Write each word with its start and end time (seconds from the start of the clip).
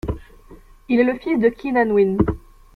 Il 0.89 0.99
est 0.99 1.03
le 1.03 1.19
fils 1.19 1.37
de 1.39 1.49
Keenan 1.49 1.91
Wynn. 1.91 2.17